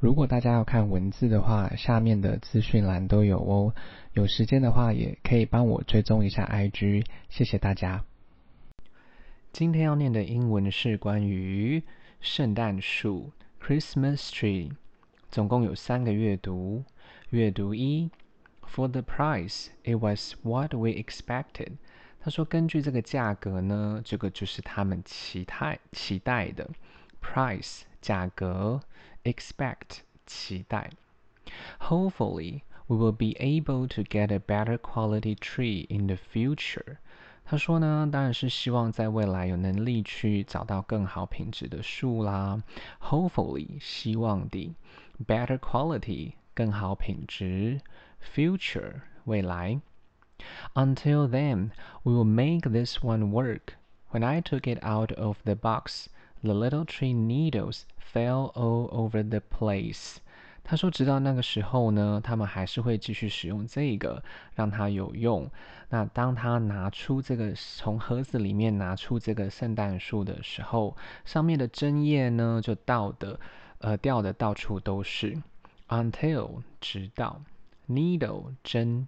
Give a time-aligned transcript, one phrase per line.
[0.00, 3.74] 如果大家要看文字的话，下面的资讯栏都有哦。
[4.12, 8.04] 有时间的话，也可以帮我追踪一下 IG，谢谢大家。
[9.50, 11.82] 今天要念的英文是关于
[12.20, 14.70] 圣诞树 （Christmas tree），
[15.32, 16.84] 总共有三个阅读。
[17.30, 18.08] 阅读一
[18.72, 21.72] ：For the price, it was what we expected。
[22.20, 26.70] 他说，根据这个价格呢，这个就是他们期待期待的
[27.20, 28.81] price 价格，
[29.23, 30.89] expect 期待。
[31.79, 36.97] Hopefully, we will be able to get a better quality tree in the future。
[37.45, 42.63] 他说呢，当然是希望在未来有能力去找到更好品质的树啦。
[43.01, 44.73] Hopefully，希望的
[45.27, 47.81] better quality 更好品质，
[48.21, 49.81] future 未来。
[50.73, 51.71] Until then,
[52.03, 53.75] we will make this one work.
[54.11, 56.07] When I took it out of the box,
[56.43, 60.17] the little tree needles fell all over the place.
[60.65, 64.23] 他说，直到那个时候呢，他们还是会继续使用这个，
[64.55, 65.49] 让它有用。
[65.89, 70.95] 那当他拿出这个从盒子里面拿出这个圣诞树的时候，
[71.25, 73.39] 上面的针叶呢就掉的，
[73.79, 75.37] 呃，掉的到处都是。
[75.89, 77.41] Until 直到，
[77.89, 79.07] needle 针。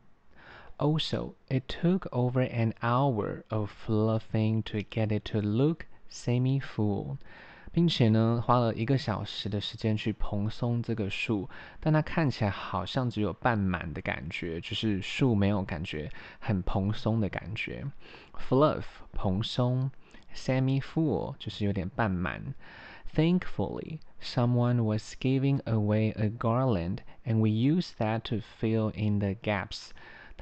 [0.78, 7.17] Also, it took over an hour of fluffing to get it to look semi-full.
[7.73, 17.85] 并且呢，花了一个小时的时间去蓬松这个树，但它看起来好像只有半满的感觉，就是树没有感觉很蓬松的感觉。
[18.35, 19.89] Fluff 蓬松
[20.35, 22.55] ，semi-full 就是有点半满。
[23.15, 29.91] Thankfully, someone was giving away a garland, and we used that to fill in the gaps.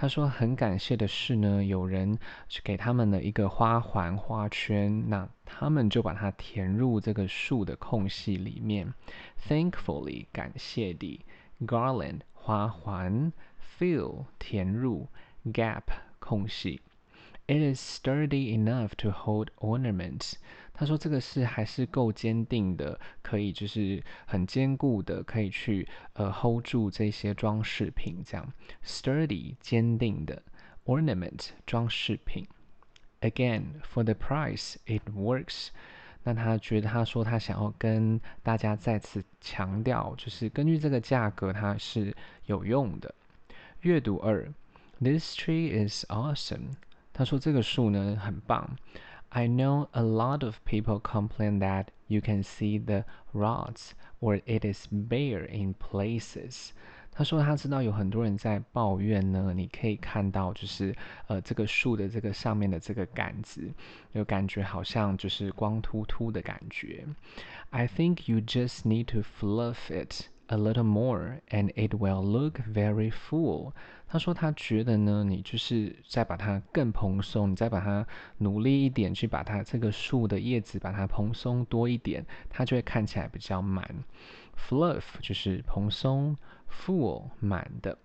[0.00, 2.16] 他说：“很感谢的是呢，有人
[2.48, 8.94] 去给他们的一个花环、花圈，那他们就把它填入这个树的空隙里面。
[9.48, 11.20] Thankfully，感谢的
[11.66, 15.08] ，garland 花环，fill 填入
[15.46, 15.82] ，gap
[16.20, 16.80] 空隙。
[17.48, 20.34] It is sturdy enough to hold ornaments。”
[20.78, 28.22] 他说：“这个是还是够坚定的，可以就是很坚固的，可以去呃 hold 住这些装饰品。
[28.24, 28.52] 这样
[28.84, 30.40] ，sturdy 坚定的
[30.84, 32.46] ，ornament 装饰品。
[33.20, 35.70] Again for the price it works。
[36.22, 42.14] 那他觉得他说他想要跟大家再次强调，就是根据这个价格它是
[42.46, 43.12] 有用的。
[43.80, 44.48] 阅读二
[45.00, 46.74] ，This tree is awesome。
[47.12, 48.76] 他说这个树呢很棒。”
[49.29, 54.63] I know a lot of people complain that you can see the rods or it
[54.63, 56.69] is bare in places。
[57.15, 60.95] 他说他知道有很多人在抱怨呢，你可以看到就是
[61.27, 63.71] 呃这个树的这个上面的这个杆子，
[64.13, 67.05] 有感觉好像就是光秃秃的感觉。
[67.69, 73.10] I think you just need to fluff it A little more and it will look very
[73.10, 73.72] full。
[74.06, 78.06] 他说他觉得呢，你就是再把它更蓬松，你再把它
[78.38, 83.86] 努力一点，去把它这个树的叶子把它蓬松多一点，它就会看起来比较满。
[84.56, 86.36] Fluff 就是蓬松
[86.70, 87.98] ，full 满的。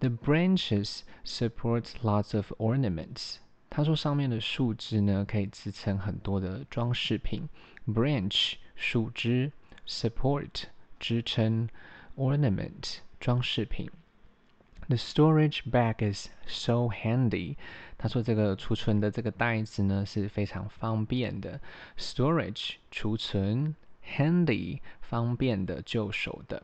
[0.00, 3.36] The branches support lots of ornaments。
[3.70, 7.48] 他说上面的树枝呢，可以支撑很多的装饰品。
[7.86, 9.50] Branch 树枝
[9.86, 10.64] ，support
[11.01, 11.69] 支撑，
[12.15, 13.89] ornament 装饰品。
[14.87, 17.55] The storage bag is so handy。
[17.97, 21.59] 他说这个储存的这个袋子呢是非常方便的。
[21.97, 23.75] Storage 储存，
[24.05, 26.63] handy 方便的、就手的。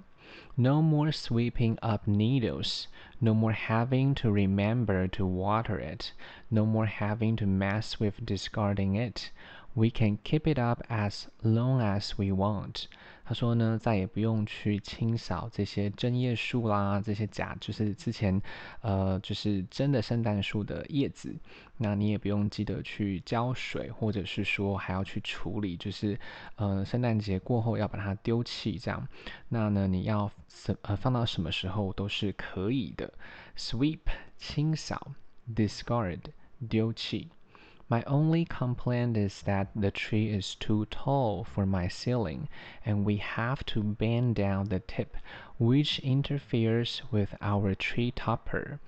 [0.55, 2.85] No more sweeping up needles.
[3.19, 6.13] No more having to remember to water it.
[6.49, 9.31] No more having to mess with discarding it.
[9.78, 12.86] We can keep it up as long as we want.
[13.24, 18.42] 他说呢，再也不用去清扫这些针叶树啦，这些假就是之前，
[18.80, 21.32] 呃，就是真的圣诞树的叶子。
[21.76, 26.18] 那你也不用记得去浇水，或者是说还要去处理，就是
[26.56, 29.06] 呃，圣诞节过后要把它丢弃这样。
[29.48, 33.12] 那呢，你要什呃放到什么时候都是可以的。
[33.56, 34.00] Sweep
[34.36, 35.12] 清扫
[35.54, 36.18] ，discard
[36.68, 37.28] 丢弃。
[37.89, 42.47] My only complaint is that the tree is too tall for my ceiling,
[42.83, 45.15] and we have to bend down the tip,
[45.59, 48.79] which interferes with our tree topper.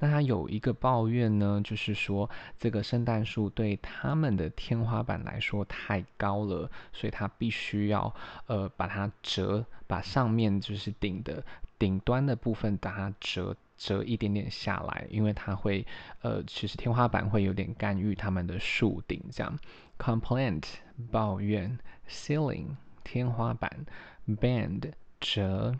[0.00, 2.28] 那他有一个抱怨呢，就是说
[2.58, 8.12] 这个圣诞树对他们的天花板来说太高了，所以他必须要
[8.46, 11.44] 呃把它折，把上面就是顶的
[11.78, 13.56] 顶端的部分把它折。
[13.77, 15.85] 折一点点下来，因为它会，
[16.21, 19.59] 呃，其实天花板会有点干预它们的树顶这样。
[19.97, 20.63] Complaint
[21.11, 23.85] 抱怨，ceiling 天花板
[24.27, 25.75] ，bend 折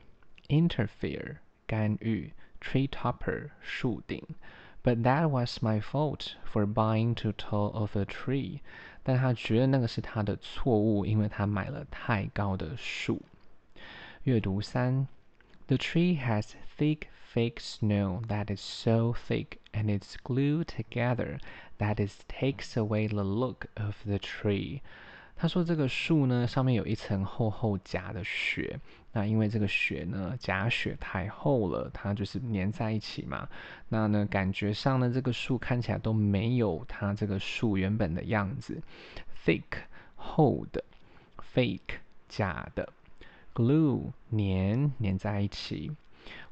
[0.47, 4.21] ，interfere 干预，tree topper 树顶。
[4.83, 8.59] But that was my fault for buying too tall of a tree。
[9.01, 13.21] 但他觉得那个是他的错误，因为他买了太高的树。
[14.23, 15.07] 阅读三
[15.67, 21.39] ，The tree has thick fake snow that is so thick and it's glued together
[21.79, 24.81] that it takes away the look of the tree。
[25.35, 28.79] 他说这个树呢，上面有一层厚厚假的雪。
[29.11, 33.47] 那因为这个雪呢，假雪太厚了，它就是粘在一起嘛。
[33.89, 38.81] 那呢，感觉上呢，这个树看起来都没有它这个树原本的样子。
[39.45, 39.63] Thick
[40.15, 40.83] 厚的
[41.53, 41.97] ，fake
[42.29, 42.87] 假的
[43.54, 45.92] ，glue 粘粘在一起。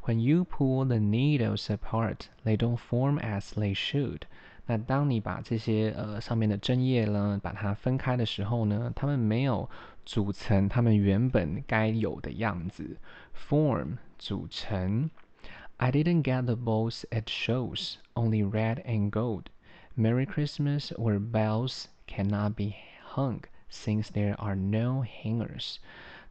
[0.05, 4.23] When you pull the needles apart, they don't form as they should.
[4.67, 9.69] 那当你把这些呃上面的针叶呢，把它分开的时候呢，它们没有
[10.05, 12.97] 组成它们原本该有的样子。
[13.35, 15.11] Form 组成。
[15.79, 19.45] I didn't get the balls at shows, only red and gold.
[19.95, 22.75] Merry Christmas or bells cannot be
[23.15, 23.41] hung
[23.71, 25.77] since there are no hangers.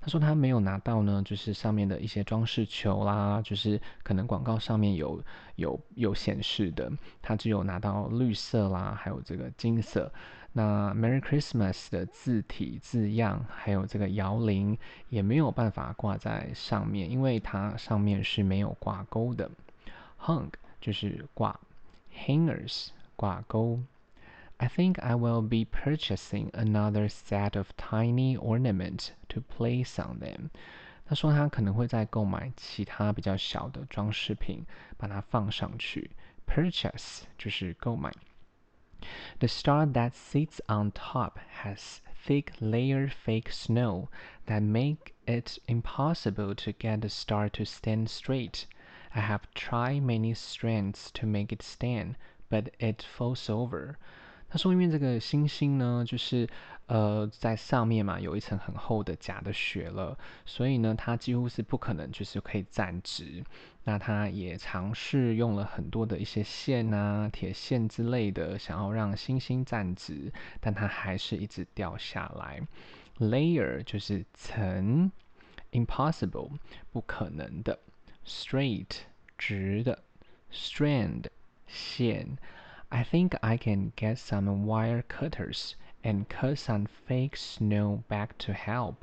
[0.00, 5.22] 他说他没有拿到呢，就是上面的一些装饰球啦，就是可能广告上面有
[5.56, 10.10] 有有显示的，他只有拿到绿色啦，还有这个金色。
[10.52, 14.76] 那 Merry Christmas 的字体字样，还有这个摇铃
[15.08, 19.48] 也没有办法挂在上面，因为它上面是没有挂钩的。
[20.18, 20.48] Hung
[20.80, 21.60] 就是挂
[22.12, 23.78] ，Hangers 挂钩。
[24.59, 30.49] I think I will be purchasing another set of tiny ornaments to place on them.
[31.07, 34.65] 他说他可能会再购买其他比较小的装饰品，
[34.97, 36.11] 把它放上去。
[36.47, 38.13] Purchase 就是购买。
[39.39, 44.07] The star that sits on top has thick layered fake snow
[44.47, 48.63] that make it impossible to get the star to stand straight.
[49.11, 52.15] I have tried many strengths to make it stand,
[52.49, 53.97] but it falls over.
[54.50, 56.48] 他说：“因为这个星星呢，就是
[56.86, 63.44] 呃在上面嘛，有一层很厚的假的雪了，所以呢，它几乎是不可能就是可以站直。
[63.84, 72.60] 那他也尝试用了很多的一些线啊、铁线之类的，想要让星星站直，但它还是一直掉下来。
[73.18, 75.10] Layer 就是层
[75.72, 76.50] ，impossible
[76.90, 77.78] 不可能的
[78.26, 78.90] ，straight
[79.38, 80.02] 直的
[80.52, 81.26] ，strand
[81.68, 82.36] 线。”
[82.89, 88.53] I think I can get some wire cutters and cut some fake snow back to
[88.53, 88.95] help。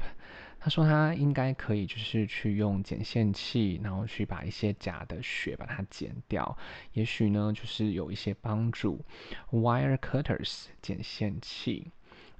[0.58, 6.56] 他说他应该可以，就是去用剪线器，然后去把一些假的雪把它剪掉。
[6.92, 9.04] 也许呢，就是有一些帮助。
[9.50, 11.90] Wire cutters 剪线器。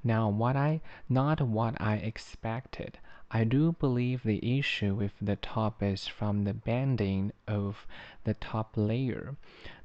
[0.03, 2.95] Now what I not what I expected.
[3.29, 7.87] I do believe the issue with the top is from the bending of
[8.25, 9.37] the top layer。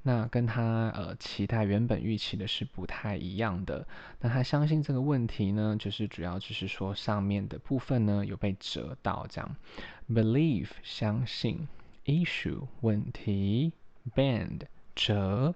[0.03, 3.87] 那跟他呃期待原本预期的是不太一样的。
[4.19, 9.55] 那他相信这个问题呢，就是主要就是说上面的部分呢有被折到这样。
[10.09, 11.67] Believe 相信，
[12.05, 13.71] issue 问题，
[14.13, 15.55] bend 折。